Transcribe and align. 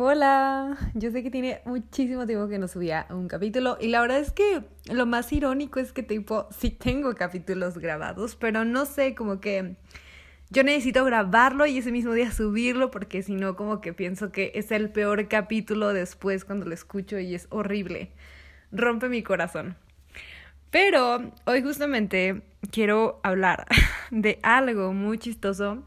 Hola, 0.00 0.78
yo 0.94 1.10
sé 1.10 1.24
que 1.24 1.30
tiene 1.32 1.60
muchísimo 1.64 2.24
tiempo 2.24 2.46
que 2.46 2.60
no 2.60 2.68
subía 2.68 3.08
un 3.10 3.26
capítulo 3.26 3.78
y 3.80 3.88
la 3.88 4.00
verdad 4.00 4.20
es 4.20 4.30
que 4.30 4.62
lo 4.92 5.06
más 5.06 5.32
irónico 5.32 5.80
es 5.80 5.92
que 5.92 6.04
tipo 6.04 6.46
sí 6.56 6.70
tengo 6.70 7.16
capítulos 7.16 7.78
grabados, 7.78 8.36
pero 8.36 8.64
no 8.64 8.86
sé, 8.86 9.16
como 9.16 9.40
que 9.40 9.74
yo 10.50 10.62
necesito 10.62 11.04
grabarlo 11.04 11.66
y 11.66 11.78
ese 11.78 11.90
mismo 11.90 12.12
día 12.12 12.30
subirlo 12.30 12.92
porque 12.92 13.24
si 13.24 13.34
no 13.34 13.56
como 13.56 13.80
que 13.80 13.92
pienso 13.92 14.30
que 14.30 14.52
es 14.54 14.70
el 14.70 14.88
peor 14.90 15.26
capítulo 15.26 15.92
después 15.92 16.44
cuando 16.44 16.66
lo 16.66 16.74
escucho 16.74 17.18
y 17.18 17.34
es 17.34 17.48
horrible. 17.50 18.12
Rompe 18.70 19.08
mi 19.08 19.24
corazón. 19.24 19.76
Pero 20.70 21.32
hoy 21.44 21.60
justamente 21.60 22.42
quiero 22.70 23.18
hablar 23.24 23.66
de 24.12 24.38
algo 24.44 24.92
muy 24.92 25.18
chistoso 25.18 25.82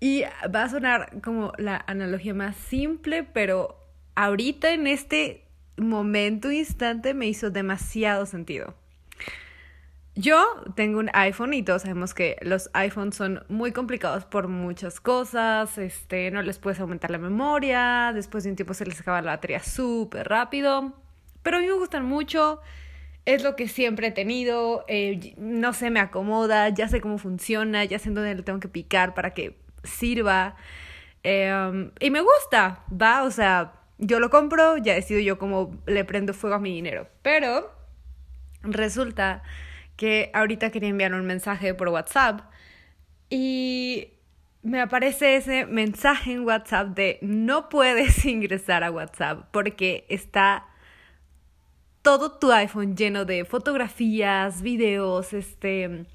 y 0.00 0.24
va 0.54 0.64
a 0.64 0.68
sonar 0.68 1.20
como 1.22 1.52
la 1.58 1.82
analogía 1.86 2.34
más 2.34 2.56
simple, 2.56 3.24
pero 3.24 3.76
ahorita 4.14 4.72
en 4.72 4.86
este 4.86 5.46
momento, 5.76 6.50
instante, 6.50 7.14
me 7.14 7.26
hizo 7.26 7.50
demasiado 7.50 8.26
sentido. 8.26 8.74
Yo 10.18 10.42
tengo 10.74 10.98
un 10.98 11.10
iPhone 11.12 11.52
y 11.52 11.62
todos 11.62 11.82
sabemos 11.82 12.14
que 12.14 12.38
los 12.40 12.70
iPhones 12.72 13.16
son 13.16 13.44
muy 13.48 13.72
complicados 13.72 14.24
por 14.24 14.48
muchas 14.48 14.98
cosas, 14.98 15.76
este, 15.76 16.30
no 16.30 16.40
les 16.40 16.58
puedes 16.58 16.80
aumentar 16.80 17.10
la 17.10 17.18
memoria, 17.18 18.12
después 18.14 18.44
de 18.44 18.50
un 18.50 18.56
tiempo 18.56 18.72
se 18.72 18.86
les 18.86 18.98
acaba 18.98 19.20
la 19.20 19.32
batería 19.32 19.62
súper 19.62 20.26
rápido, 20.26 20.94
pero 21.42 21.58
a 21.58 21.60
mí 21.60 21.66
me 21.66 21.74
gustan 21.74 22.06
mucho, 22.06 22.62
es 23.26 23.42
lo 23.42 23.56
que 23.56 23.68
siempre 23.68 24.06
he 24.06 24.10
tenido, 24.10 24.86
eh, 24.88 25.34
no 25.36 25.74
sé, 25.74 25.90
me 25.90 26.00
acomoda, 26.00 26.70
ya 26.70 26.88
sé 26.88 27.02
cómo 27.02 27.18
funciona, 27.18 27.84
ya 27.84 27.98
sé 27.98 28.08
en 28.08 28.14
dónde 28.14 28.36
le 28.36 28.42
tengo 28.42 28.58
que 28.58 28.68
picar 28.68 29.12
para 29.12 29.34
que 29.34 29.65
sirva. 29.86 30.56
Em, 31.22 31.92
y 32.00 32.10
me 32.10 32.20
gusta, 32.20 32.84
va, 32.90 33.24
o 33.24 33.30
sea, 33.30 33.72
yo 33.98 34.20
lo 34.20 34.30
compro, 34.30 34.76
ya 34.78 34.94
decido 34.94 35.20
yo 35.20 35.38
cómo 35.38 35.76
le 35.86 36.04
prendo 36.04 36.34
fuego 36.34 36.56
a 36.56 36.58
mi 36.58 36.74
dinero. 36.74 37.08
Pero 37.22 37.72
resulta 38.62 39.42
que 39.96 40.30
ahorita 40.34 40.70
quería 40.70 40.90
enviar 40.90 41.14
un 41.14 41.26
mensaje 41.26 41.74
por 41.74 41.88
WhatsApp 41.88 42.40
y 43.30 44.12
me 44.62 44.80
aparece 44.80 45.36
ese 45.36 45.64
mensaje 45.66 46.32
en 46.32 46.44
WhatsApp 46.44 46.88
de 46.88 47.18
no 47.22 47.68
puedes 47.68 48.24
ingresar 48.26 48.84
a 48.84 48.90
WhatsApp 48.90 49.48
porque 49.52 50.04
está 50.08 50.66
todo 52.02 52.38
tu 52.38 52.52
iPhone 52.52 52.96
lleno 52.96 53.24
de 53.24 53.44
fotografías, 53.44 54.62
videos, 54.62 55.32
este, 55.32 56.06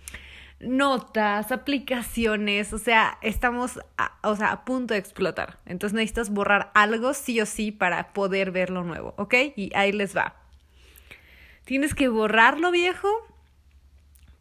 notas, 0.62 1.52
aplicaciones, 1.52 2.73
o 2.73 2.78
sea, 2.78 3.17
estamos 3.22 3.80
a, 3.98 4.17
o 4.23 4.36
sea, 4.36 4.52
a 4.52 4.66
punto 4.66 4.94
de 4.94 5.00
explotar. 5.00 5.59
Entonces 5.66 5.94
necesitas 5.94 6.30
borrar 6.30 6.72
algo 6.73 7.14
sí 7.14 7.42
o 7.42 7.45
sí 7.45 7.72
para 7.72 8.14
poder 8.14 8.52
ver 8.52 8.70
lo 8.70 8.84
nuevo, 8.84 9.14
¿ok? 9.18 9.34
Y 9.56 9.72
ahí 9.76 9.92
les 9.92 10.16
va. 10.16 10.36
Tienes 11.66 11.95
que 11.95 12.08
borrar 12.08 12.59
lo 12.59 12.72
viejo 12.72 13.08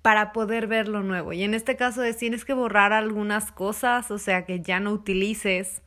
para 0.02 0.32
poder 0.32 0.66
ver 0.66 0.88
lo 0.88 1.02
nuevo. 1.02 1.32
Y 1.32 1.42
en 1.42 1.54
este 1.54 1.76
caso 1.76 2.02
es 2.02 2.16
tienes 2.16 2.44
que 2.44 2.54
borrar 2.54 2.92
algunas 2.92 3.52
cosas, 3.52 4.10
o 4.10 4.18
sea, 4.18 4.44
que 4.44 4.60
ya 4.60 4.80
no 4.80 4.92
utilices, 4.92 5.82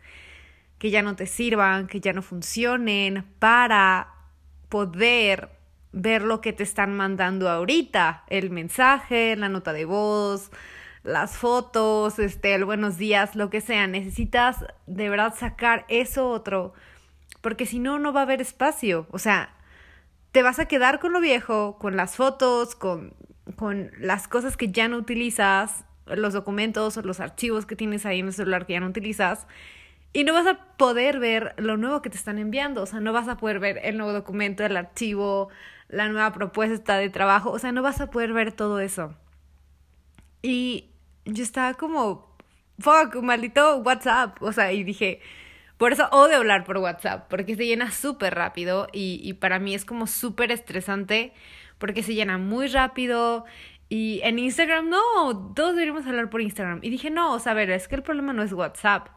que 0.78 0.92
ya 0.92 1.02
no 1.02 1.16
te 1.16 1.26
sirvan, 1.26 1.88
que 1.88 2.00
ya 2.00 2.14
no 2.14 2.22
funcionen, 2.22 3.26
para 3.40 4.14
poder 4.70 5.50
ver 5.94 6.24
lo 6.24 6.42
que 6.42 6.52
te 6.52 6.64
están 6.64 6.98
mandando 6.98 7.50
ahorita, 7.50 8.24
el 8.28 8.50
mensaje, 8.50 9.36
la 9.36 9.48
nota 9.48 9.72
de 9.72 9.86
voz, 9.86 10.52
las 11.04 11.38
fotos, 11.38 12.18
este, 12.20 12.56
el 12.56 12.66
buenos 12.66 12.98
días, 12.98 13.36
lo 13.36 13.50
que 13.50 13.62
sea. 13.62 13.88
Necesitas 13.88 14.66
de 14.88 15.10
verdad 15.10 15.36
sacar 15.38 15.86
eso 15.88 16.30
otro, 16.30 16.74
porque 17.42 17.66
si 17.66 17.80
no, 17.80 18.00
no 18.00 18.12
va 18.12 18.22
a 18.22 18.24
haber 18.24 18.42
espacio. 18.42 19.08
O 19.12 19.20
sea, 19.20 19.54
te 20.32 20.42
vas 20.42 20.60
a 20.60 20.66
quedar 20.66 21.00
con 21.00 21.14
lo 21.14 21.22
viejo, 21.22 21.78
con 21.78 21.96
las 21.96 22.16
fotos, 22.16 22.76
con, 22.76 23.14
con 23.56 23.92
las 24.00 24.28
cosas 24.28 24.58
que 24.58 24.72
ya 24.72 24.88
no 24.88 24.98
utilizas, 24.98 25.86
los 26.08 26.34
documentos 26.34 26.98
o 26.98 27.02
los 27.04 27.20
archivos 27.20 27.66
que 27.66 27.76
tienes 27.76 28.06
ahí 28.06 28.20
en 28.20 28.28
el 28.28 28.34
celular 28.34 28.66
que 28.66 28.74
ya 28.74 28.80
no 28.80 28.88
utilizas. 28.88 29.46
Y 30.14 30.24
no 30.24 30.34
vas 30.34 30.46
a 30.46 30.60
poder 30.78 31.20
ver 31.20 31.56
lo 31.58 31.76
nuevo 31.76 32.02
que 32.02 32.10
te 32.10 32.18
están 32.18 32.38
enviando, 32.38 32.84
o 32.84 32.86
sea, 32.86 33.00
no 33.00 33.14
vas 33.14 33.28
a 33.28 33.38
poder 33.38 33.60
ver 33.60 33.80
el 33.84 33.98
nuevo 33.98 34.14
documento, 34.14 34.64
el 34.64 34.78
archivo, 34.78 35.50
la 35.90 36.08
nueva 36.08 36.32
propuesta 36.32 36.98
de 36.98 37.10
trabajo, 37.10 37.52
o 37.52 37.60
sea, 37.60 37.72
no 37.72 37.82
vas 37.82 38.00
a 38.00 38.12
poder 38.12 38.34
ver 38.34 38.52
todo 38.52 38.80
eso. 38.80 39.16
Y 40.44 40.92
yo 41.26 41.44
estaba 41.44 41.74
como, 41.74 42.36
fuck, 42.80 43.16
maldito 43.24 43.78
WhatsApp, 43.78 44.42
o 44.42 44.52
sea, 44.54 44.72
y 44.72 44.84
dije, 44.84 45.20
por 45.78 45.94
eso 45.94 46.08
odio 46.12 46.38
hablar 46.38 46.64
por 46.64 46.78
WhatsApp, 46.78 47.28
porque 47.30 47.56
se 47.56 47.66
llena 47.66 47.92
súper 47.92 48.36
rápido 48.36 48.88
y, 48.94 49.20
y 49.24 49.34
para 49.34 49.60
mí 49.60 49.74
es 49.74 49.86
como 49.86 50.08
súper 50.08 50.52
estresante, 50.52 51.34
porque 51.78 52.04
se 52.04 52.14
llena 52.14 52.38
muy 52.38 52.68
rápido. 52.68 53.46
Y 53.90 54.22
en 54.24 54.40
Instagram, 54.40 54.90
no, 54.90 55.54
todos 55.56 55.74
deberíamos 55.74 56.06
hablar 56.08 56.30
por 56.30 56.42
Instagram. 56.42 56.80
Y 56.82 56.90
dije, 56.90 57.10
no, 57.10 57.34
o 57.34 57.40
sea, 57.40 57.52
a 57.52 57.56
ver, 57.56 57.70
es 57.72 57.88
que 57.88 57.96
el 57.96 58.04
problema 58.04 58.34
no 58.34 58.44
es 58.44 58.54
WhatsApp. 58.54 59.10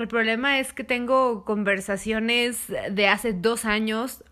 El 0.00 0.08
problema 0.08 0.58
es 0.60 0.72
que 0.72 0.82
tengo 0.82 1.44
conversaciones 1.44 2.68
de 2.90 3.08
hace 3.08 3.34
dos 3.34 3.66
años 3.66 4.24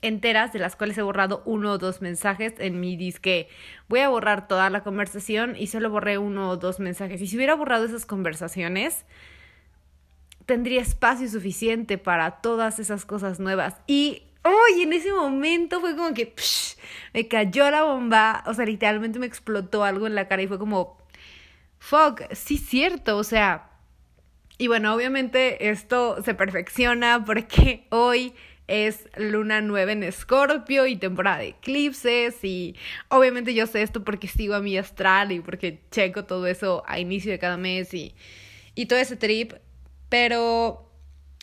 enteras 0.00 0.52
de 0.52 0.58
las 0.58 0.74
cuales 0.74 0.98
he 0.98 1.02
borrado 1.02 1.40
uno 1.44 1.70
o 1.70 1.78
dos 1.78 2.02
mensajes 2.02 2.54
en 2.58 2.80
mi 2.80 2.96
disque. 2.96 3.48
Voy 3.88 4.00
a 4.00 4.08
borrar 4.08 4.48
toda 4.48 4.70
la 4.70 4.82
conversación 4.82 5.54
y 5.56 5.68
solo 5.68 5.88
borré 5.88 6.18
uno 6.18 6.50
o 6.50 6.56
dos 6.56 6.80
mensajes. 6.80 7.20
Y 7.20 7.28
si 7.28 7.36
hubiera 7.36 7.54
borrado 7.54 7.84
esas 7.84 8.06
conversaciones, 8.06 9.04
tendría 10.46 10.80
espacio 10.80 11.28
suficiente 11.28 11.96
para 11.96 12.40
todas 12.40 12.80
esas 12.80 13.04
cosas 13.04 13.38
nuevas. 13.38 13.76
Y 13.86 14.24
hoy 14.42 14.82
en 14.82 14.92
ese 14.94 15.12
momento 15.12 15.80
fue 15.80 15.94
como 15.94 16.12
que 16.12 16.34
me 17.14 17.28
cayó 17.28 17.70
la 17.70 17.84
bomba. 17.84 18.42
O 18.46 18.54
sea, 18.54 18.64
literalmente 18.64 19.20
me 19.20 19.26
explotó 19.26 19.84
algo 19.84 20.08
en 20.08 20.16
la 20.16 20.26
cara 20.26 20.42
y 20.42 20.48
fue 20.48 20.58
como, 20.58 20.98
fuck, 21.78 22.22
sí, 22.32 22.58
cierto. 22.58 23.16
O 23.16 23.22
sea, 23.22 23.68
y 24.62 24.68
bueno, 24.68 24.94
obviamente 24.94 25.70
esto 25.70 26.22
se 26.22 26.34
perfecciona 26.34 27.24
porque 27.24 27.84
hoy 27.90 28.32
es 28.68 29.08
luna 29.16 29.60
nueva 29.60 29.90
en 29.90 30.04
Escorpio 30.04 30.86
y 30.86 30.94
temporada 30.94 31.38
de 31.38 31.48
eclipses 31.48 32.44
y 32.44 32.76
obviamente 33.08 33.54
yo 33.54 33.66
sé 33.66 33.82
esto 33.82 34.04
porque 34.04 34.28
sigo 34.28 34.54
a 34.54 34.60
mi 34.60 34.78
astral 34.78 35.32
y 35.32 35.40
porque 35.40 35.82
checo 35.90 36.26
todo 36.26 36.46
eso 36.46 36.84
a 36.86 37.00
inicio 37.00 37.32
de 37.32 37.40
cada 37.40 37.56
mes 37.56 37.92
y, 37.92 38.14
y 38.76 38.86
todo 38.86 39.00
ese 39.00 39.16
trip, 39.16 39.54
pero 40.08 40.88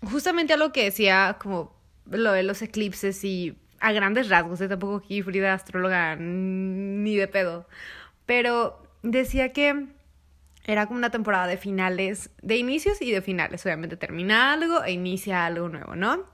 justamente 0.10 0.54
a 0.54 0.58
lo 0.58 0.72
que 0.72 0.86
decía 0.86 1.36
como 1.42 1.76
lo 2.10 2.32
de 2.32 2.44
los 2.44 2.62
eclipses 2.62 3.22
y 3.26 3.58
a 3.82 3.92
grandes 3.92 4.30
rasgos, 4.30 4.62
¿eh? 4.62 4.70
tampoco 4.70 5.04
aquí 5.04 5.22
Frida 5.24 5.56
astróloga 5.56 6.16
ni 6.16 7.18
de 7.18 7.28
pedo, 7.28 7.68
pero 8.26 8.82
decía 9.04 9.52
que 9.52 9.90
era 10.66 10.86
como 10.86 10.98
una 10.98 11.12
temporada 11.12 11.48
de 11.48 11.58
finales, 11.58 12.30
de 12.42 12.58
inicios 12.58 13.02
y 13.02 13.12
de 13.12 13.22
finales, 13.22 13.66
obviamente 13.66 13.98
termina 13.98 14.54
algo 14.54 14.84
e 14.84 14.92
inicia 14.92 15.46
algo 15.46 15.70
nuevo, 15.70 15.96
¿no? 15.96 16.26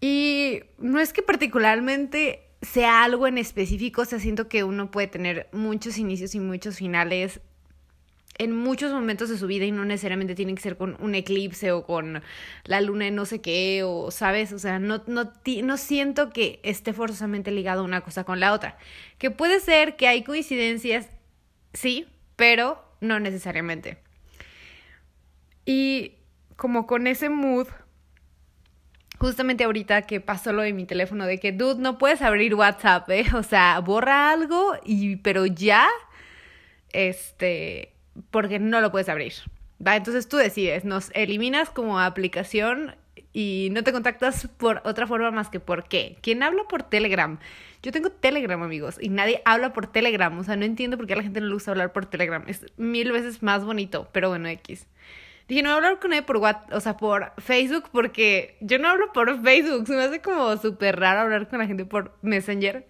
Y 0.00 0.60
no 0.78 0.98
es 0.98 1.12
que 1.12 1.22
particularmente 1.22 2.42
sea 2.62 3.04
algo 3.04 3.26
en 3.26 3.38
específico, 3.38 4.02
o 4.02 4.04
sea, 4.04 4.18
siento 4.18 4.48
que 4.48 4.64
uno 4.64 4.90
puede 4.90 5.06
tener 5.08 5.48
muchos 5.52 5.98
inicios 5.98 6.34
y 6.34 6.40
muchos 6.40 6.76
finales 6.76 7.40
en 8.38 8.56
muchos 8.56 8.92
momentos 8.92 9.28
de 9.28 9.38
su 9.38 9.46
vida 9.46 9.64
y 9.64 9.72
no 9.72 9.84
necesariamente 9.84 10.34
tiene 10.34 10.54
que 10.54 10.62
ser 10.62 10.76
con 10.76 10.96
un 11.00 11.14
eclipse 11.14 11.70
o 11.70 11.84
con 11.84 12.22
la 12.64 12.80
luna 12.80 13.06
en 13.06 13.14
no 13.14 13.26
sé 13.26 13.40
qué 13.40 13.82
o, 13.84 14.10
¿sabes? 14.10 14.52
O 14.52 14.58
sea, 14.58 14.78
no, 14.78 15.02
no, 15.06 15.32
no 15.62 15.76
siento 15.76 16.30
que 16.30 16.60
esté 16.62 16.92
forzosamente 16.92 17.50
ligado 17.50 17.84
una 17.84 18.00
cosa 18.00 18.24
con 18.24 18.40
la 18.40 18.52
otra. 18.52 18.78
Que 19.18 19.30
puede 19.30 19.60
ser 19.60 19.96
que 19.96 20.08
hay 20.08 20.24
coincidencias, 20.24 21.08
sí, 21.74 22.06
pero 22.36 22.82
no 23.02 23.20
necesariamente. 23.20 23.98
Y 25.66 26.14
como 26.56 26.86
con 26.86 27.06
ese 27.06 27.28
mood 27.28 27.68
justamente 29.22 29.62
ahorita 29.62 30.02
que 30.02 30.20
pasó 30.20 30.52
lo 30.52 30.62
de 30.62 30.72
mi 30.72 30.84
teléfono 30.84 31.26
de 31.26 31.38
que, 31.38 31.52
dude, 31.52 31.80
no 31.80 31.96
puedes 31.96 32.22
abrir 32.22 32.56
WhatsApp, 32.56 33.08
¿eh? 33.10 33.24
O 33.34 33.44
sea, 33.44 33.78
borra 33.78 34.32
algo 34.32 34.74
y, 34.84 35.14
pero 35.16 35.46
ya, 35.46 35.88
este, 36.92 37.92
porque 38.32 38.58
no 38.58 38.80
lo 38.80 38.90
puedes 38.90 39.08
abrir. 39.08 39.34
¿Va? 39.84 39.94
Entonces 39.94 40.28
tú 40.28 40.38
decides, 40.38 40.84
nos 40.84 41.10
eliminas 41.14 41.70
como 41.70 42.00
aplicación 42.00 42.96
y 43.32 43.68
no 43.70 43.84
te 43.84 43.92
contactas 43.92 44.48
por 44.56 44.82
otra 44.84 45.06
forma 45.06 45.30
más 45.30 45.50
que 45.50 45.60
por 45.60 45.84
qué. 45.84 46.18
¿Quién 46.20 46.42
habla 46.42 46.64
por 46.68 46.82
Telegram? 46.82 47.38
Yo 47.82 47.92
tengo 47.92 48.10
Telegram, 48.10 48.62
amigos, 48.62 48.96
y 49.00 49.08
nadie 49.08 49.42
habla 49.44 49.72
por 49.72 49.86
Telegram. 49.86 50.38
O 50.38 50.44
sea, 50.44 50.56
no 50.56 50.64
entiendo 50.64 50.96
por 50.96 51.06
qué 51.06 51.14
a 51.14 51.16
la 51.16 51.22
gente 51.22 51.40
no 51.40 51.48
le 51.48 51.54
gusta 51.54 51.72
hablar 51.72 51.92
por 51.92 52.06
Telegram. 52.06 52.44
Es 52.46 52.64
mil 52.76 53.12
veces 53.12 53.42
más 53.42 53.64
bonito, 53.64 54.08
pero 54.12 54.28
bueno, 54.28 54.48
X. 54.48 54.86
Dije, 55.48 55.62
no 55.62 55.70
voy 55.70 55.74
a 55.74 55.76
hablar 55.76 55.98
con 55.98 56.12
él 56.12 56.24
por 56.24 56.36
WhatsApp, 56.36 56.72
o 56.72 56.80
sea, 56.80 56.96
por 56.96 57.32
Facebook, 57.38 57.90
porque 57.92 58.56
yo 58.60 58.78
no 58.78 58.88
hablo 58.88 59.12
por 59.12 59.42
Facebook. 59.42 59.86
Se 59.86 59.94
me 59.94 60.02
hace 60.02 60.20
como 60.20 60.56
súper 60.56 60.98
raro 61.00 61.20
hablar 61.20 61.48
con 61.48 61.58
la 61.58 61.66
gente 61.66 61.84
por 61.84 62.16
Messenger. 62.22 62.86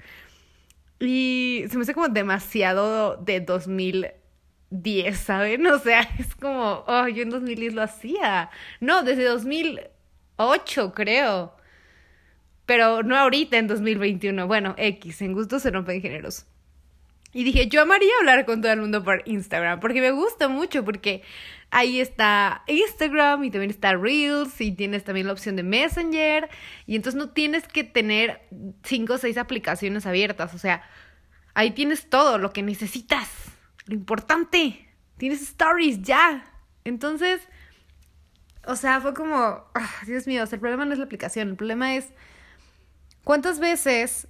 Y 1.00 1.64
se 1.70 1.76
me 1.76 1.82
hace 1.82 1.94
como 1.94 2.08
demasiado 2.08 3.16
de 3.16 3.40
2000, 3.40 4.12
2010, 4.72 5.18
¿saben? 5.18 5.66
O 5.72 5.78
sea, 5.78 6.08
es 6.18 6.34
como, 6.34 6.84
oh, 6.86 7.08
yo 7.08 7.22
en 7.22 7.30
2010 7.30 7.74
lo 7.74 7.82
hacía. 7.82 8.50
No, 8.80 9.02
desde 9.02 9.24
2008, 9.24 10.92
creo. 10.94 11.54
Pero 12.66 13.02
no 13.02 13.16
ahorita 13.16 13.58
en 13.58 13.66
2021. 13.66 14.46
Bueno, 14.46 14.74
X, 14.76 15.22
en 15.22 15.32
gusto 15.32 15.58
se 15.58 15.70
rompen 15.70 16.00
géneros. 16.00 16.46
Y 17.34 17.44
dije, 17.44 17.66
yo 17.68 17.80
amaría 17.80 18.10
hablar 18.20 18.44
con 18.44 18.60
todo 18.60 18.72
el 18.72 18.80
mundo 18.80 19.02
por 19.02 19.22
Instagram, 19.24 19.80
porque 19.80 20.02
me 20.02 20.10
gusta 20.10 20.48
mucho, 20.48 20.84
porque 20.84 21.22
ahí 21.70 21.98
está 21.98 22.62
Instagram 22.66 23.44
y 23.44 23.50
también 23.50 23.70
está 23.70 23.94
Reels 23.94 24.60
y 24.60 24.72
tienes 24.72 25.04
también 25.04 25.26
la 25.26 25.32
opción 25.32 25.56
de 25.56 25.62
Messenger 25.62 26.50
y 26.86 26.94
entonces 26.94 27.18
no 27.18 27.30
tienes 27.30 27.66
que 27.66 27.84
tener 27.84 28.42
cinco 28.84 29.14
o 29.14 29.18
seis 29.18 29.38
aplicaciones 29.38 30.04
abiertas, 30.04 30.52
o 30.52 30.58
sea, 30.58 30.82
ahí 31.54 31.70
tienes 31.70 32.10
todo 32.10 32.36
lo 32.36 32.52
que 32.52 32.62
necesitas, 32.62 33.30
lo 33.86 33.94
importante, 33.94 34.86
tienes 35.16 35.40
stories 35.40 36.02
ya. 36.02 36.44
Entonces, 36.84 37.40
o 38.66 38.76
sea, 38.76 39.00
fue 39.00 39.14
como, 39.14 39.36
ah, 39.36 39.90
Dios 40.06 40.26
mío, 40.26 40.42
el 40.42 40.60
problema 40.60 40.84
no 40.84 40.92
es 40.92 40.98
la 40.98 41.06
aplicación, 41.06 41.48
el 41.48 41.56
problema 41.56 41.94
es 41.94 42.08
cuántas 43.24 43.58
veces 43.58 44.28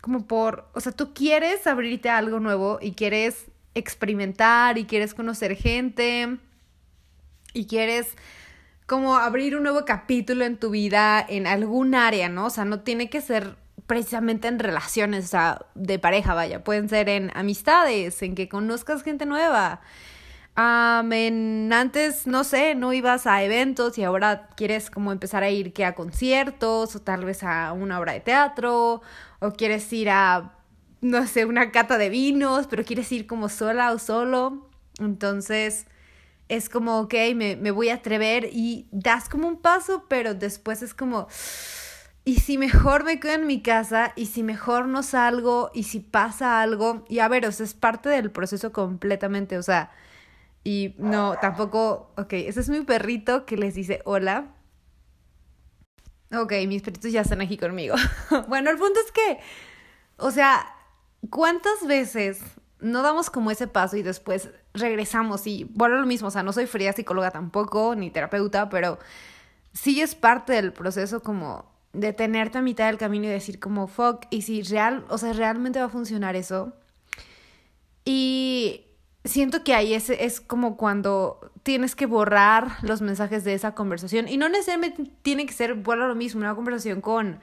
como 0.00 0.26
por, 0.26 0.68
o 0.74 0.80
sea, 0.80 0.92
tú 0.92 1.14
quieres 1.14 1.66
abrirte 1.66 2.10
a 2.10 2.18
algo 2.18 2.38
nuevo 2.38 2.78
y 2.82 2.92
quieres 2.92 3.46
experimentar 3.74 4.76
y 4.76 4.84
quieres 4.84 5.14
conocer 5.14 5.56
gente 5.56 6.36
y 7.54 7.66
quieres 7.66 8.08
como 8.86 9.16
abrir 9.16 9.56
un 9.56 9.62
nuevo 9.62 9.86
capítulo 9.86 10.44
en 10.44 10.58
tu 10.58 10.70
vida 10.70 11.24
en 11.26 11.46
algún 11.46 11.94
área, 11.94 12.28
¿no? 12.28 12.46
O 12.46 12.50
sea, 12.50 12.66
no 12.66 12.80
tiene 12.80 13.08
que 13.08 13.22
ser 13.22 13.56
precisamente 13.86 14.48
en 14.48 14.58
relaciones, 14.58 15.24
o 15.24 15.28
sea, 15.28 15.66
de 15.74 15.98
pareja, 15.98 16.34
vaya, 16.34 16.62
pueden 16.64 16.88
ser 16.88 17.08
en 17.08 17.30
amistades, 17.34 18.20
en 18.22 18.34
que 18.34 18.48
conozcas 18.48 19.02
gente 19.02 19.24
nueva. 19.26 19.80
En, 20.56 21.72
antes, 21.72 22.26
no 22.26 22.44
sé, 22.44 22.74
no 22.74 22.92
ibas 22.92 23.26
a 23.26 23.42
eventos 23.42 23.98
y 23.98 24.04
ahora 24.04 24.48
quieres 24.56 24.90
como 24.90 25.12
empezar 25.12 25.42
a 25.42 25.50
ir 25.50 25.72
que 25.72 25.84
a 25.84 25.94
conciertos 25.94 26.94
o 26.96 27.00
tal 27.02 27.24
vez 27.24 27.42
a 27.42 27.72
una 27.72 27.98
obra 27.98 28.12
de 28.12 28.20
teatro 28.20 29.02
o 29.40 29.52
quieres 29.52 29.92
ir 29.92 30.10
a, 30.10 30.52
no 31.00 31.26
sé, 31.26 31.44
una 31.44 31.72
cata 31.72 31.98
de 31.98 32.08
vinos, 32.08 32.66
pero 32.68 32.84
quieres 32.84 33.10
ir 33.12 33.26
como 33.26 33.48
sola 33.48 33.92
o 33.92 33.98
solo. 33.98 34.68
Entonces 35.00 35.86
es 36.48 36.68
como, 36.68 37.00
ok, 37.00 37.14
me, 37.34 37.56
me 37.56 37.70
voy 37.70 37.88
a 37.88 37.94
atrever 37.94 38.48
y 38.52 38.86
das 38.92 39.28
como 39.28 39.48
un 39.48 39.60
paso, 39.60 40.04
pero 40.08 40.34
después 40.34 40.82
es 40.82 40.94
como, 40.94 41.26
y 42.24 42.36
si 42.40 42.58
mejor 42.58 43.04
me 43.04 43.20
quedo 43.20 43.34
en 43.34 43.46
mi 43.46 43.62
casa, 43.62 44.12
y 44.16 44.26
si 44.26 44.42
mejor 44.42 44.86
no 44.88 45.02
salgo, 45.02 45.70
y 45.74 45.84
si 45.84 46.00
pasa 46.00 46.62
algo, 46.62 47.04
y 47.08 47.18
a 47.18 47.28
ver, 47.28 47.46
o 47.46 47.52
sea, 47.52 47.64
es 47.64 47.74
parte 47.74 48.08
del 48.08 48.30
proceso 48.30 48.72
completamente, 48.72 49.58
o 49.58 49.62
sea, 49.62 49.90
y 50.64 50.94
no, 50.96 51.36
tampoco, 51.40 52.10
ok, 52.16 52.32
ese 52.32 52.60
es 52.60 52.70
mi 52.70 52.80
perrito 52.80 53.44
que 53.44 53.58
les 53.58 53.74
dice 53.74 54.00
hola. 54.04 54.54
Ok, 56.32 56.52
mis 56.66 56.82
perritos 56.82 57.12
ya 57.12 57.20
están 57.20 57.42
aquí 57.42 57.58
conmigo. 57.58 57.94
bueno, 58.48 58.70
el 58.70 58.78
punto 58.78 58.98
es 59.04 59.12
que, 59.12 59.38
o 60.16 60.30
sea, 60.30 60.66
¿cuántas 61.30 61.86
veces 61.86 62.40
no 62.80 63.02
damos 63.02 63.28
como 63.28 63.50
ese 63.50 63.68
paso 63.68 63.98
y 63.98 64.02
después 64.02 64.48
regresamos? 64.72 65.46
Y 65.46 65.64
bueno, 65.74 65.96
lo 65.96 66.06
mismo, 66.06 66.28
o 66.28 66.30
sea, 66.30 66.42
no 66.42 66.54
soy 66.54 66.66
fría 66.66 66.94
psicóloga 66.94 67.30
tampoco, 67.30 67.94
ni 67.94 68.10
terapeuta, 68.10 68.70
pero 68.70 68.98
sí 69.74 70.00
es 70.00 70.14
parte 70.14 70.54
del 70.54 70.72
proceso 70.72 71.22
como 71.22 71.70
detenerte 71.92 72.58
a 72.58 72.62
mitad 72.62 72.86
del 72.86 72.98
camino 72.98 73.26
y 73.26 73.28
decir 73.30 73.60
como, 73.60 73.86
fuck, 73.86 74.24
y 74.30 74.42
si 74.42 74.62
real, 74.62 75.04
o 75.10 75.18
sea, 75.18 75.34
realmente 75.34 75.78
va 75.78 75.86
a 75.86 75.90
funcionar 75.90 76.36
eso. 76.36 76.72
Y 78.04 78.86
siento 79.24 79.64
que 79.64 79.74
ahí 79.74 79.94
es, 79.94 80.10
es 80.10 80.40
como 80.40 80.76
cuando 80.76 81.50
tienes 81.62 81.96
que 81.96 82.06
borrar 82.06 82.72
los 82.82 83.00
mensajes 83.00 83.44
de 83.44 83.54
esa 83.54 83.74
conversación. 83.74 84.28
Y 84.28 84.36
no 84.36 84.48
necesariamente 84.48 85.10
tiene 85.22 85.46
que 85.46 85.52
ser, 85.52 85.74
bueno, 85.74 86.06
lo 86.06 86.14
mismo, 86.14 86.40
una 86.40 86.54
conversación 86.54 87.00
con, 87.00 87.40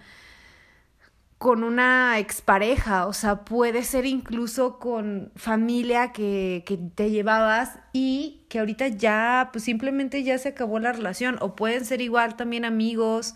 con 1.38 1.64
una 1.64 2.20
expareja. 2.20 3.08
O 3.08 3.14
sea, 3.14 3.44
puede 3.44 3.84
ser 3.84 4.06
incluso 4.06 4.78
con 4.80 5.32
familia 5.36 6.12
que, 6.12 6.64
que 6.68 6.78
te 6.78 7.10
llevabas 7.10 7.80
y 7.94 8.46
que 8.48 8.60
ahorita 8.60 8.88
ya, 8.90 9.50
pues 9.52 9.64
simplemente 9.64 10.24
ya 10.24 10.38
se 10.38 10.50
acabó 10.50 10.80
la 10.80 10.94
relación. 10.94 11.38
O 11.42 11.56
pueden 11.56 11.84
ser 11.86 12.02
igual 12.02 12.36
también 12.36 12.64
amigos 12.64 13.34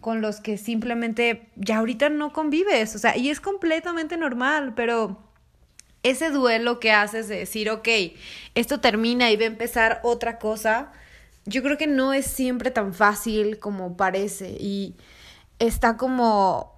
con 0.00 0.20
los 0.20 0.40
que 0.40 0.58
simplemente 0.58 1.48
ya 1.56 1.78
ahorita 1.78 2.08
no 2.08 2.32
convives. 2.32 2.96
O 2.96 2.98
sea, 2.98 3.16
y 3.16 3.30
es 3.30 3.40
completamente 3.40 4.16
normal, 4.16 4.74
pero 4.74 5.23
ese 6.04 6.30
duelo 6.30 6.78
que 6.78 6.92
haces 6.92 7.28
de 7.28 7.38
decir, 7.38 7.70
ok, 7.70 7.88
esto 8.54 8.78
termina 8.78 9.30
y 9.30 9.36
va 9.36 9.42
a 9.42 9.46
empezar 9.46 10.00
otra 10.04 10.38
cosa, 10.38 10.92
yo 11.46 11.62
creo 11.62 11.76
que 11.76 11.86
no 11.86 12.12
es 12.12 12.26
siempre 12.26 12.70
tan 12.70 12.94
fácil 12.94 13.58
como 13.58 13.96
parece. 13.96 14.50
Y 14.60 14.96
está 15.58 15.96
como, 15.96 16.74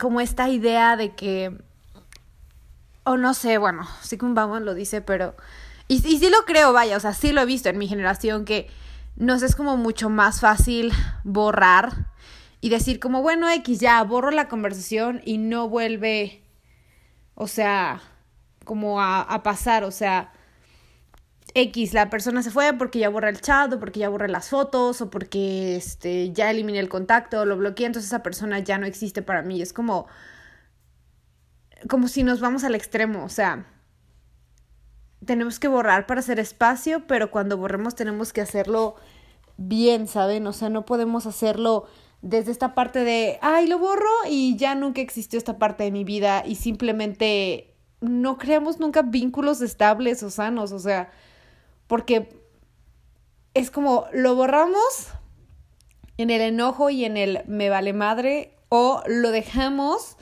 como 0.00 0.20
esta 0.20 0.48
idea 0.48 0.96
de 0.96 1.14
que, 1.14 1.58
o 3.04 3.16
no 3.16 3.34
sé, 3.34 3.58
bueno, 3.58 3.86
Sigmund 4.02 4.36
Bauman 4.36 4.64
lo 4.64 4.74
dice, 4.74 5.00
pero, 5.00 5.34
y, 5.88 5.96
y 5.96 6.18
sí 6.18 6.30
lo 6.30 6.44
creo, 6.46 6.72
vaya, 6.72 6.96
o 6.96 7.00
sea, 7.00 7.14
sí 7.14 7.32
lo 7.32 7.40
he 7.40 7.46
visto 7.46 7.68
en 7.68 7.78
mi 7.78 7.88
generación 7.88 8.44
que 8.44 8.68
nos 9.16 9.42
es 9.42 9.56
como 9.56 9.76
mucho 9.76 10.10
más 10.10 10.40
fácil 10.40 10.92
borrar 11.24 12.06
y 12.60 12.68
decir 12.68 13.00
como, 13.00 13.20
bueno, 13.20 13.48
X, 13.50 13.80
ya 13.80 14.00
borro 14.04 14.30
la 14.30 14.48
conversación 14.48 15.22
y 15.24 15.38
no 15.38 15.68
vuelve, 15.68 16.44
o 17.34 17.48
sea, 17.48 18.00
como 18.68 19.00
a, 19.00 19.42
pasar, 19.42 19.82
o 19.82 19.90
sea, 19.90 20.30
X, 21.54 21.94
la 21.94 22.10
persona 22.10 22.42
se 22.42 22.50
fue 22.50 22.74
porque 22.74 22.98
ya 22.98 23.08
borra 23.08 23.30
el 23.30 23.40
chat 23.40 23.72
o 23.72 23.80
porque 23.80 24.00
ya 24.00 24.10
borra 24.10 24.28
las 24.28 24.50
fotos 24.50 25.00
o 25.00 25.10
porque 25.10 25.74
este, 25.76 26.30
ya 26.32 26.50
eliminé 26.50 26.78
el 26.78 26.90
contacto 26.90 27.40
o 27.40 27.44
lo 27.46 27.56
bloqueé, 27.56 27.86
entonces 27.86 28.10
esa 28.10 28.22
persona 28.22 28.58
ya 28.58 28.76
no 28.78 28.86
existe 28.86 29.22
para 29.22 29.42
mí. 29.42 29.62
Es 29.62 29.72
como, 29.72 30.06
como 31.88 32.08
si 32.08 32.22
nos 32.22 32.40
vamos 32.40 32.64
al 32.64 32.74
extremo, 32.74 33.24
o 33.24 33.30
sea, 33.30 33.66
tenemos 35.24 35.58
que 35.58 35.68
borrar 35.68 36.06
para 36.06 36.20
hacer 36.20 36.38
espacio, 36.38 37.06
pero 37.06 37.30
cuando 37.30 37.56
borremos 37.56 37.94
tenemos 37.94 38.32
que 38.34 38.42
hacerlo 38.42 38.96
bien, 39.56 40.06
¿saben? 40.06 40.46
O 40.46 40.52
sea, 40.52 40.68
no 40.68 40.84
podemos 40.84 41.26
hacerlo 41.26 41.86
desde 42.22 42.50
esta 42.50 42.74
parte 42.74 43.04
de, 43.04 43.38
ay, 43.42 43.66
lo 43.66 43.78
borro 43.78 44.10
y 44.28 44.56
ya 44.56 44.74
nunca 44.74 45.00
existió 45.00 45.38
esta 45.38 45.58
parte 45.58 45.84
de 45.84 45.90
mi 45.90 46.04
vida 46.04 46.42
y 46.44 46.56
simplemente 46.56 47.67
no 48.00 48.38
creamos 48.38 48.78
nunca 48.78 49.02
vínculos 49.02 49.60
estables 49.60 50.22
o 50.22 50.30
sanos, 50.30 50.72
o 50.72 50.78
sea, 50.78 51.10
porque 51.86 52.28
es 53.54 53.70
como 53.70 54.06
lo 54.12 54.34
borramos 54.34 55.08
en 56.16 56.30
el 56.30 56.40
enojo 56.40 56.90
y 56.90 57.04
en 57.04 57.16
el 57.16 57.40
me 57.46 57.70
vale 57.70 57.92
madre 57.92 58.54
o 58.68 59.02
lo 59.06 59.30
dejamos 59.30 60.16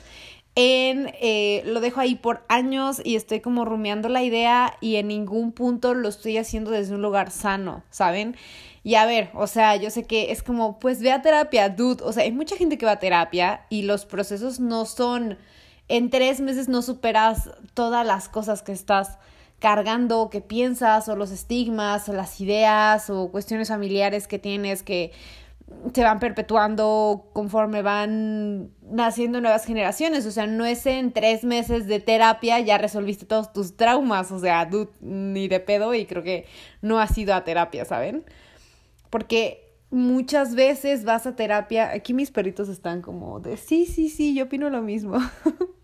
en 0.55 1.13
eh, 1.21 1.61
lo 1.65 1.81
dejo 1.81 1.99
ahí 1.99 2.15
por 2.15 2.43
años 2.49 2.99
y 3.03 3.15
estoy 3.15 3.41
como 3.41 3.63
rumiando 3.63 4.09
la 4.09 4.23
idea 4.23 4.75
y 4.81 4.95
en 4.95 5.09
ningún 5.09 5.51
punto 5.51 5.93
lo 5.93 6.09
estoy 6.09 6.37
haciendo 6.39 6.71
desde 6.71 6.95
un 6.95 7.03
lugar 7.03 7.29
sano, 7.29 7.83
¿saben? 7.91 8.35
Y 8.83 8.95
a 8.95 9.05
ver, 9.05 9.29
o 9.35 9.45
sea, 9.45 9.75
yo 9.75 9.91
sé 9.91 10.07
que 10.07 10.31
es 10.31 10.41
como, 10.41 10.79
pues 10.79 11.01
ve 11.03 11.11
a 11.11 11.21
terapia, 11.21 11.69
dude, 11.69 12.03
o 12.03 12.11
sea, 12.11 12.23
hay 12.23 12.31
mucha 12.31 12.57
gente 12.57 12.79
que 12.79 12.87
va 12.87 12.93
a 12.93 12.99
terapia 12.99 13.67
y 13.69 13.83
los 13.83 14.05
procesos 14.05 14.59
no 14.59 14.85
son 14.85 15.37
en 15.87 16.09
tres 16.09 16.41
meses 16.41 16.67
no 16.67 16.81
superas 16.81 17.49
todas 17.73 18.05
las 18.05 18.29
cosas 18.29 18.61
que 18.61 18.71
estás 18.71 19.17
cargando, 19.59 20.29
que 20.29 20.41
piensas, 20.41 21.09
o 21.09 21.15
los 21.15 21.31
estigmas, 21.31 22.07
o 22.09 22.13
las 22.13 22.39
ideas, 22.41 23.09
o 23.09 23.31
cuestiones 23.31 23.69
familiares 23.69 24.27
que 24.27 24.39
tienes 24.39 24.83
que 24.83 25.11
se 25.93 26.03
van 26.03 26.19
perpetuando 26.19 27.29
conforme 27.33 27.81
van 27.81 28.71
naciendo 28.83 29.41
nuevas 29.41 29.65
generaciones. 29.65 30.25
O 30.25 30.31
sea, 30.31 30.47
no 30.47 30.65
es 30.65 30.85
en 30.85 31.11
tres 31.11 31.43
meses 31.43 31.87
de 31.87 31.99
terapia 31.99 32.59
ya 32.59 32.77
resolviste 32.77 33.25
todos 33.25 33.51
tus 33.51 33.75
traumas. 33.75 34.31
O 34.31 34.39
sea, 34.39 34.69
ni 35.01 35.47
de 35.47 35.59
pedo 35.59 35.93
y 35.93 36.05
creo 36.05 36.23
que 36.23 36.45
no 36.81 36.99
has 36.99 37.17
ido 37.17 37.33
a 37.33 37.43
terapia, 37.43 37.83
¿saben? 37.85 38.23
Porque 39.09 39.75
muchas 39.89 40.55
veces 40.55 41.03
vas 41.03 41.27
a 41.27 41.35
terapia. 41.35 41.91
Aquí 41.91 42.13
mis 42.13 42.31
perritos 42.31 42.69
están 42.69 43.01
como 43.01 43.39
de 43.39 43.57
sí, 43.57 43.85
sí, 43.85 44.09
sí, 44.09 44.33
yo 44.35 44.45
opino 44.45 44.69
lo 44.69 44.81
mismo. 44.81 45.17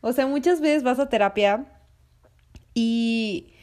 o 0.00 0.12
sea, 0.12 0.26
muchas 0.26 0.60
veces 0.60 0.82
vas 0.82 0.98
a 0.98 1.08
terapia 1.08 1.66
y 2.74 3.54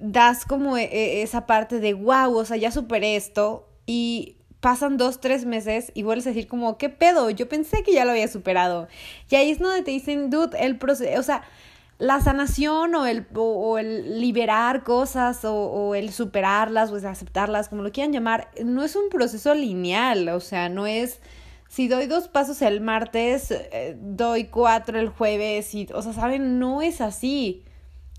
das 0.00 0.44
como 0.44 0.76
e, 0.76 0.84
e, 0.84 1.22
esa 1.22 1.46
parte 1.46 1.80
de 1.80 1.94
wow, 1.94 2.36
o 2.36 2.44
sea, 2.44 2.56
ya 2.56 2.70
superé 2.70 3.16
esto 3.16 3.68
y 3.86 4.36
pasan 4.60 4.96
dos, 4.96 5.20
tres 5.20 5.44
meses 5.44 5.92
y 5.94 6.02
vuelves 6.02 6.26
a 6.26 6.30
decir 6.30 6.48
como, 6.48 6.78
¿qué 6.78 6.88
pedo? 6.88 7.30
Yo 7.30 7.48
pensé 7.48 7.82
que 7.82 7.92
ya 7.92 8.04
lo 8.04 8.12
había 8.12 8.28
superado. 8.28 8.88
Y 9.30 9.36
ahí 9.36 9.50
es 9.50 9.58
donde 9.58 9.82
te 9.82 9.90
dicen, 9.90 10.30
dude, 10.30 10.58
el 10.64 10.78
proceso, 10.78 11.18
o 11.18 11.22
sea, 11.22 11.42
la 11.98 12.20
sanación 12.20 12.94
o 12.94 13.06
el, 13.06 13.26
o, 13.34 13.78
el 13.78 14.20
liberar 14.20 14.84
cosas 14.84 15.44
o, 15.44 15.54
o, 15.54 15.94
el 15.94 16.12
superarlas 16.12 16.90
o 16.90 16.96
aceptarlas, 16.96 17.68
como 17.68 17.82
lo 17.82 17.92
quieran 17.92 18.12
llamar, 18.12 18.50
no 18.64 18.84
es 18.84 18.94
un 18.96 19.08
proceso 19.10 19.54
lineal, 19.54 20.28
o 20.28 20.40
sea, 20.40 20.68
no 20.68 20.86
es 20.86 21.20
si 21.68 21.86
doy 21.86 22.06
dos 22.06 22.28
pasos 22.28 22.62
el 22.62 22.80
martes, 22.80 23.50
eh, 23.50 23.96
doy 24.00 24.44
cuatro 24.44 24.98
el 24.98 25.10
jueves, 25.10 25.74
y, 25.74 25.86
o 25.92 26.02
sea, 26.02 26.12
¿saben? 26.12 26.58
No 26.58 26.82
es 26.82 27.00
así. 27.00 27.62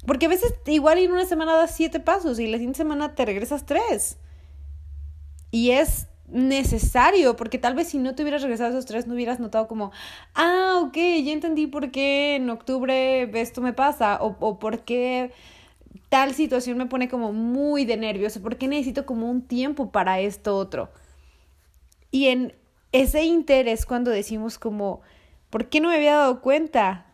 Porque 0.05 0.27
a 0.27 0.29
veces 0.29 0.53
igual 0.67 0.99
en 0.99 1.11
una 1.11 1.25
semana 1.25 1.55
das 1.55 1.75
siete 1.75 1.99
pasos 1.99 2.39
y 2.39 2.47
la 2.47 2.57
siguiente 2.57 2.77
semana 2.77 3.15
te 3.15 3.25
regresas 3.25 3.65
tres. 3.65 4.17
Y 5.51 5.71
es 5.71 6.07
necesario, 6.27 7.35
porque 7.35 7.57
tal 7.57 7.73
vez 7.73 7.89
si 7.89 7.97
no 7.97 8.13
te 8.13 8.21
hubieras 8.21 8.43
regresado 8.43 8.69
esos 8.69 8.85
tres 8.85 9.07
no 9.07 9.15
hubieras 9.15 9.39
notado 9.39 9.67
como, 9.67 9.91
ah, 10.35 10.79
ok, 10.83 10.95
ya 10.95 11.31
entendí 11.31 11.65
por 11.65 11.89
qué 11.91 12.35
en 12.35 12.49
octubre 12.51 13.29
esto 13.41 13.61
me 13.61 13.73
pasa, 13.73 14.19
o, 14.21 14.37
o 14.39 14.59
por 14.59 14.83
qué 14.83 15.31
tal 16.09 16.35
situación 16.35 16.77
me 16.77 16.85
pone 16.85 17.09
como 17.09 17.33
muy 17.33 17.85
de 17.85 17.97
nervios, 17.97 18.37
o 18.37 18.41
por 18.43 18.57
qué 18.57 18.67
necesito 18.67 19.07
como 19.07 19.29
un 19.29 19.41
tiempo 19.41 19.91
para 19.91 20.19
esto 20.19 20.55
otro. 20.55 20.91
Y 22.11 22.27
en 22.27 22.53
ese 22.91 23.23
interés 23.23 23.85
cuando 23.85 24.11
decimos 24.11 24.57
como, 24.57 25.01
¿por 25.49 25.69
qué 25.69 25.79
no 25.79 25.89
me 25.89 25.95
había 25.95 26.15
dado 26.15 26.41
cuenta? 26.41 27.05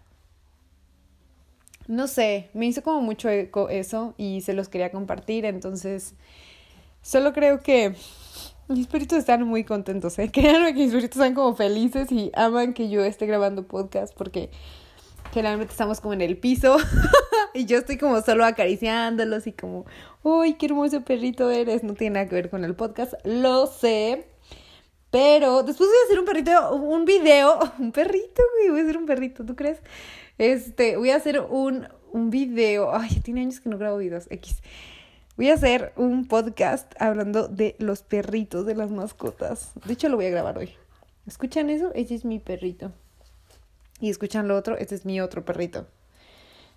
No 1.87 2.07
sé, 2.07 2.49
me 2.53 2.65
hizo 2.65 2.81
como 2.81 3.01
mucho 3.01 3.29
eco 3.29 3.69
eso 3.69 4.15
y 4.17 4.41
se 4.41 4.53
los 4.53 4.69
quería 4.69 4.91
compartir, 4.91 5.45
entonces 5.45 6.15
solo 7.01 7.33
creo 7.33 7.59
que 7.59 7.95
mis 8.67 8.87
perritos 8.87 9.19
están 9.19 9.43
muy 9.43 9.63
contentos, 9.63 10.17
¿eh? 10.17 10.31
Créanme 10.33 10.73
que 10.73 10.81
mis 10.81 10.91
perritos 10.91 11.17
están 11.17 11.35
como 11.35 11.55
felices 11.55 12.11
y 12.11 12.31
aman 12.33 12.73
que 12.73 12.89
yo 12.89 13.03
esté 13.03 13.25
grabando 13.27 13.67
podcast 13.67 14.15
porque 14.15 14.49
generalmente 15.31 15.73
estamos 15.73 16.01
como 16.01 16.13
en 16.13 16.21
el 16.21 16.37
piso 16.37 16.77
y 17.53 17.65
yo 17.65 17.77
estoy 17.77 17.97
como 17.97 18.21
solo 18.21 18.45
acariciándolos 18.45 19.45
y 19.45 19.51
como, 19.51 19.85
uy, 20.23 20.53
qué 20.53 20.67
hermoso 20.67 21.01
perrito 21.01 21.51
eres! 21.51 21.83
No 21.83 21.93
tiene 21.93 22.15
nada 22.15 22.29
que 22.29 22.35
ver 22.35 22.49
con 22.49 22.63
el 22.63 22.75
podcast, 22.75 23.13
lo 23.23 23.67
sé. 23.67 24.25
Pero 25.11 25.63
después 25.63 25.89
voy 25.89 25.97
a 25.97 26.05
hacer 26.05 26.19
un 26.19 26.25
perrito, 26.25 26.75
un 26.75 27.05
video, 27.05 27.59
un 27.79 27.91
perrito, 27.91 28.41
güey, 28.57 28.69
voy 28.69 28.79
a 28.79 28.83
hacer 28.83 28.97
un 28.97 29.05
perrito, 29.05 29.45
¿tú 29.45 29.55
crees? 29.55 29.79
Este, 30.37 30.97
voy 30.97 31.11
a 31.11 31.15
hacer 31.15 31.39
un, 31.39 31.87
un 32.11 32.29
video, 32.29 32.93
ay, 32.93 33.21
tiene 33.23 33.41
años 33.41 33.59
que 33.59 33.69
no 33.69 33.77
grabo 33.77 33.97
videos, 33.97 34.27
X. 34.29 34.61
Voy 35.37 35.49
a 35.49 35.55
hacer 35.55 35.91
un 35.97 36.27
podcast 36.27 36.93
hablando 36.99 37.47
de 37.47 37.75
los 37.79 38.03
perritos, 38.03 38.65
de 38.65 38.75
las 38.75 38.89
mascotas. 38.89 39.71
De 39.85 39.93
hecho, 39.93 40.07
lo 40.07 40.15
voy 40.15 40.27
a 40.27 40.29
grabar 40.29 40.57
hoy. 40.57 40.71
¿Escuchan 41.27 41.69
eso? 41.69 41.91
Ese 41.93 42.15
es 42.15 42.23
mi 42.23 42.39
perrito. 42.39 42.91
Y 43.99 44.09
escuchan 44.09 44.47
lo 44.47 44.55
otro, 44.55 44.77
este 44.77 44.95
es 44.95 45.05
mi 45.05 45.19
otro 45.21 45.43
perrito. 45.43 45.87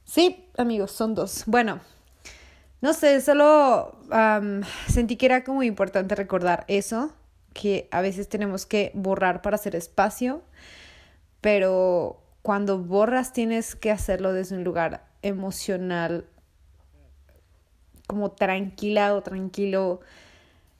Sí, 0.04 0.48
amigos, 0.56 0.92
son 0.92 1.14
dos. 1.14 1.44
Bueno, 1.46 1.80
no 2.80 2.94
sé, 2.94 3.20
solo 3.20 3.98
sentí 4.88 5.16
que 5.16 5.26
era 5.26 5.44
como 5.44 5.62
importante 5.62 6.14
recordar 6.14 6.64
eso, 6.68 7.12
que 7.60 7.88
a 7.90 8.00
veces 8.00 8.28
tenemos 8.28 8.66
que 8.66 8.92
borrar 8.94 9.42
para 9.42 9.56
hacer 9.56 9.74
espacio, 9.74 10.42
pero 11.40 12.22
cuando 12.42 12.78
borras 12.78 13.32
tienes 13.32 13.74
que 13.74 13.90
hacerlo 13.90 14.32
desde 14.32 14.56
un 14.56 14.62
lugar 14.62 15.04
emocional 15.22 16.24
como 18.06 18.30
tranquila 18.30 19.12
o 19.12 19.22
tranquilo, 19.22 20.00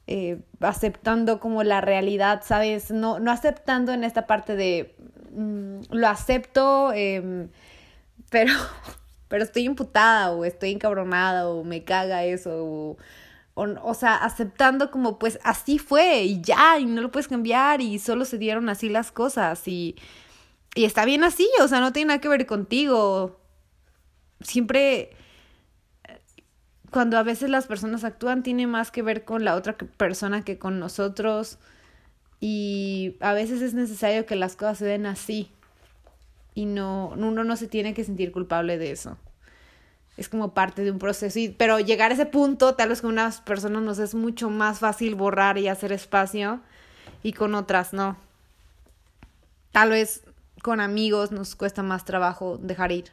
eh, 0.07 0.41
aceptando 0.61 1.41
como 1.41 1.65
la 1.65 1.81
realidad, 1.81 2.43
¿sabes? 2.45 2.93
No, 2.93 3.19
no 3.19 3.33
aceptando 3.33 3.93
en 3.93 4.05
esta 4.05 4.29
parte 4.29 4.55
de 4.55 4.95
mm, 5.35 5.81
lo 5.91 6.07
acepto, 6.07 6.93
em, 6.95 7.49
pero, 8.31 8.53
pero 9.27 9.43
estoy 9.43 9.65
imputada 9.65 10.31
o 10.31 10.45
estoy 10.45 10.71
encabronada 10.71 11.49
o 11.49 11.65
me 11.65 11.83
caga 11.83 12.25
eso 12.25 12.97
o, 13.59 13.95
sea, 13.95 14.17
aceptando 14.17 14.91
como 14.91 15.19
pues 15.19 15.39
así 15.43 15.79
fue 15.79 16.23
y 16.23 16.41
ya, 16.41 16.79
y 16.79 16.87
no 16.87 17.03
lo 17.03 17.11
puedes 17.11 17.29
cambiar 17.29 17.81
y 17.81 17.99
solo 17.99 18.25
se 18.25 18.39
dieron 18.39 18.69
así 18.69 18.89
las 18.89 19.11
cosas 19.11 19.67
y, 19.67 19.97
y 20.75 20.85
está 20.85 21.05
bien 21.05 21.25
así, 21.25 21.49
o 21.61 21.69
sea, 21.69 21.81
no 21.81 21.93
tiene 21.93 22.09
nada 22.09 22.21
que 22.21 22.29
ver 22.29 22.47
contigo. 22.47 23.41
Siempre 24.41 25.11
cuando 26.91 27.19
a 27.19 27.23
veces 27.23 27.51
las 27.51 27.67
personas 27.67 28.05
actúan 28.05 28.43
tiene 28.43 28.67
más 28.67 28.91
que 28.91 29.03
ver 29.03 29.25
con 29.25 29.45
la 29.45 29.57
otra 29.57 29.77
persona 29.77 30.45
que 30.45 30.59
con 30.59 30.79
nosotros 30.79 31.59
y 32.41 33.17
a 33.21 33.33
veces 33.33 33.61
es 33.61 33.75
necesario 33.75 34.25
que 34.25 34.37
las 34.37 34.57
cosas 34.57 34.79
se 34.79 34.87
den 34.87 35.07
así 35.07 35.51
y 36.55 36.65
no 36.67 37.13
uno 37.17 37.45
no 37.45 37.57
se 37.57 37.67
tiene 37.67 37.95
que 37.95 38.05
sentir 38.05 38.33
culpable 38.33 38.79
de 38.79 38.93
eso. 38.93 39.19
Es 40.19 40.29
como 40.29 40.53
parte 40.53 40.83
de 40.83 40.91
un 40.91 40.99
proceso, 40.99 41.39
y, 41.39 41.49
pero 41.49 41.79
llegar 41.79 42.11
a 42.11 42.15
ese 42.15 42.27
punto, 42.27 42.75
tal 42.75 42.91
vez 42.91 43.01
con 43.01 43.13
unas 43.13 43.41
personas 43.41 43.83
nos 43.83 43.99
es 43.99 44.15
mucho 44.15 44.51
más 44.51 44.81
fácil 44.81 45.15
borrar 45.15 45.59
y 45.59 45.69
hacer 45.69 45.93
espacio 45.93 46.61
y 47.23 47.33
con 47.33 47.55
otras 47.55 47.93
no. 47.93 48.17
Tal 49.73 49.91
vez 49.91 50.25
con 50.63 50.81
amigos 50.81 51.31
nos 51.31 51.55
cuesta 51.55 51.83
más 51.83 52.05
trabajo 52.05 52.59
dejar 52.61 52.93
ir. 52.93 53.13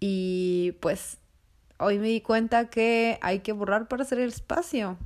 Y 0.00 0.72
pues 0.80 1.18
hoy 1.78 1.98
me 1.98 2.08
di 2.08 2.20
cuenta 2.20 2.68
que 2.68 3.18
hay 3.22 3.40
que 3.40 3.52
borrar 3.52 3.88
para 3.88 4.02
hacer 4.02 4.18
el 4.18 4.28
espacio. 4.28 4.98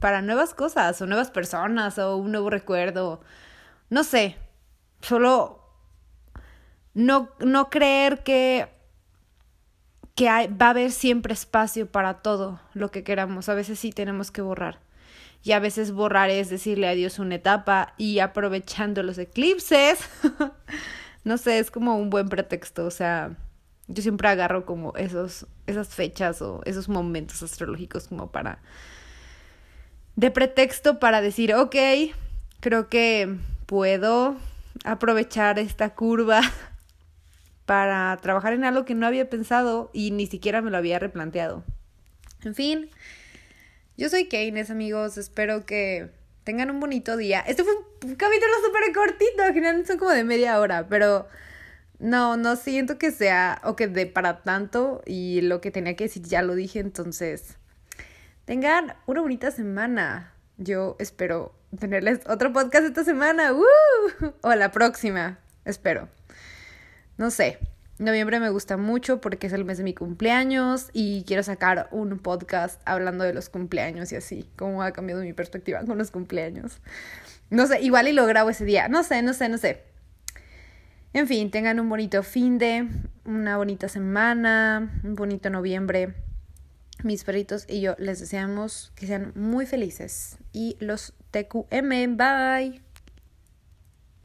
Para 0.00 0.22
nuevas 0.22 0.54
cosas 0.54 1.00
o 1.00 1.06
nuevas 1.06 1.30
personas 1.30 1.98
o 1.98 2.16
un 2.16 2.30
nuevo 2.30 2.50
recuerdo. 2.50 3.20
No 3.88 4.04
sé. 4.04 4.36
Solo 5.00 5.60
no, 6.94 7.30
no 7.40 7.70
creer 7.70 8.22
que, 8.22 8.68
que 10.20 10.26
va 10.26 10.66
a 10.66 10.70
haber 10.70 10.92
siempre 10.92 11.32
espacio 11.32 11.90
para 11.90 12.18
todo 12.18 12.60
lo 12.74 12.90
que 12.90 13.02
queramos. 13.02 13.48
A 13.48 13.54
veces 13.54 13.78
sí 13.78 13.90
tenemos 13.90 14.30
que 14.30 14.42
borrar. 14.42 14.78
Y 15.42 15.52
a 15.52 15.60
veces 15.60 15.92
borrar 15.92 16.28
es 16.28 16.50
decirle 16.50 16.88
adiós 16.88 17.18
una 17.18 17.36
etapa 17.36 17.94
y 17.96 18.18
aprovechando 18.18 19.02
los 19.02 19.16
eclipses. 19.16 19.98
no 21.24 21.38
sé, 21.38 21.58
es 21.58 21.70
como 21.70 21.96
un 21.96 22.10
buen 22.10 22.28
pretexto. 22.28 22.84
O 22.84 22.90
sea, 22.90 23.34
yo 23.88 24.02
siempre 24.02 24.28
agarro 24.28 24.66
como 24.66 24.94
esos, 24.94 25.46
esas 25.66 25.88
fechas 25.88 26.42
o 26.42 26.60
esos 26.66 26.90
momentos 26.90 27.42
astrológicos 27.42 28.08
como 28.08 28.30
para... 28.30 28.58
de 30.16 30.30
pretexto 30.30 30.98
para 30.98 31.22
decir, 31.22 31.54
ok, 31.54 31.76
creo 32.60 32.90
que 32.90 33.38
puedo 33.64 34.36
aprovechar 34.84 35.58
esta 35.58 35.94
curva 35.94 36.42
para 37.70 38.16
trabajar 38.16 38.52
en 38.52 38.64
algo 38.64 38.84
que 38.84 38.96
no 38.96 39.06
había 39.06 39.30
pensado 39.30 39.90
y 39.92 40.10
ni 40.10 40.26
siquiera 40.26 40.60
me 40.60 40.72
lo 40.72 40.76
había 40.76 40.98
replanteado. 40.98 41.62
En 42.42 42.56
fin, 42.56 42.90
yo 43.96 44.08
soy 44.08 44.24
Keynes, 44.24 44.70
amigos. 44.70 45.16
Espero 45.16 45.64
que 45.66 46.10
tengan 46.42 46.72
un 46.72 46.80
bonito 46.80 47.16
día. 47.16 47.38
Este 47.46 47.62
fue 47.62 47.72
un 47.76 48.16
capítulo 48.16 48.52
súper 48.66 48.92
cortito, 48.92 49.44
generalmente 49.54 49.86
son 49.86 49.98
como 49.98 50.10
de 50.10 50.24
media 50.24 50.58
hora, 50.58 50.88
pero 50.88 51.28
no, 52.00 52.36
no 52.36 52.56
siento 52.56 52.98
que 52.98 53.12
sea 53.12 53.60
o 53.62 53.76
que 53.76 53.86
dé 53.86 54.06
para 54.06 54.42
tanto 54.42 55.00
y 55.06 55.40
lo 55.42 55.60
que 55.60 55.70
tenía 55.70 55.94
que 55.94 56.02
decir 56.08 56.24
ya 56.24 56.42
lo 56.42 56.56
dije, 56.56 56.80
entonces 56.80 57.56
tengan 58.46 58.96
una 59.06 59.20
bonita 59.20 59.52
semana. 59.52 60.34
Yo 60.56 60.96
espero 60.98 61.54
tenerles 61.78 62.18
otro 62.26 62.52
podcast 62.52 62.86
esta 62.86 63.04
semana 63.04 63.52
o 64.40 64.54
la 64.56 64.72
próxima, 64.72 65.38
espero. 65.64 66.08
No 67.20 67.30
sé, 67.30 67.58
noviembre 67.98 68.40
me 68.40 68.48
gusta 68.48 68.78
mucho 68.78 69.20
porque 69.20 69.48
es 69.48 69.52
el 69.52 69.66
mes 69.66 69.76
de 69.76 69.84
mi 69.84 69.92
cumpleaños 69.92 70.88
y 70.94 71.22
quiero 71.24 71.42
sacar 71.42 71.86
un 71.90 72.18
podcast 72.18 72.80
hablando 72.86 73.24
de 73.24 73.34
los 73.34 73.50
cumpleaños 73.50 74.10
y 74.10 74.16
así, 74.16 74.48
cómo 74.56 74.82
ha 74.82 74.92
cambiado 74.92 75.20
mi 75.20 75.34
perspectiva 75.34 75.84
con 75.84 75.98
los 75.98 76.10
cumpleaños. 76.10 76.78
No 77.50 77.66
sé, 77.66 77.82
igual 77.82 78.08
y 78.08 78.12
lo 78.12 78.24
grabo 78.24 78.48
ese 78.48 78.64
día, 78.64 78.88
no 78.88 79.02
sé, 79.02 79.20
no 79.20 79.34
sé, 79.34 79.50
no 79.50 79.58
sé. 79.58 79.82
En 81.12 81.26
fin, 81.26 81.50
tengan 81.50 81.78
un 81.78 81.90
bonito 81.90 82.22
fin 82.22 82.56
de, 82.56 82.88
una 83.26 83.58
bonita 83.58 83.90
semana, 83.90 84.98
un 85.04 85.14
bonito 85.14 85.50
noviembre. 85.50 86.14
Mis 87.02 87.24
perritos 87.24 87.66
y 87.68 87.82
yo 87.82 87.96
les 87.98 88.18
deseamos 88.18 88.92
que 88.94 89.06
sean 89.06 89.32
muy 89.34 89.66
felices. 89.66 90.38
Y 90.54 90.78
los 90.80 91.12
TQM, 91.32 92.16
bye. 92.16 92.89